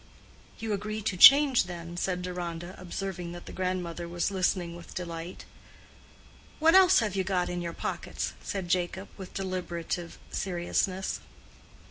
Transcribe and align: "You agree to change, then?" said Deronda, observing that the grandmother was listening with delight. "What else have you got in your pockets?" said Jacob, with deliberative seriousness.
"You 0.57 0.73
agree 0.73 1.03
to 1.03 1.15
change, 1.15 1.65
then?" 1.65 1.95
said 1.95 2.23
Deronda, 2.23 2.73
observing 2.79 3.33
that 3.33 3.45
the 3.45 3.51
grandmother 3.53 4.07
was 4.09 4.31
listening 4.31 4.75
with 4.75 4.95
delight. 4.95 5.45
"What 6.57 6.73
else 6.73 7.01
have 7.01 7.15
you 7.15 7.23
got 7.23 7.49
in 7.49 7.61
your 7.61 7.73
pockets?" 7.73 8.33
said 8.41 8.67
Jacob, 8.67 9.09
with 9.15 9.35
deliberative 9.35 10.17
seriousness. 10.31 11.19